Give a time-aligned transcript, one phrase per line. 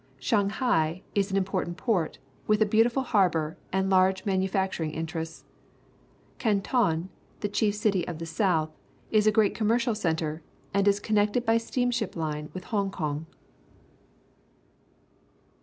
[0.17, 2.17] Shanghai is an important port,
[2.47, 5.43] with a beau tifuniarbour and large manufacturing in terests.
[6.39, 7.09] Canton,
[7.41, 8.71] the chief city of the south,
[9.11, 10.41] is a great commercial centre
[10.73, 13.27] and is con nected by a steamship line with Hong Kong.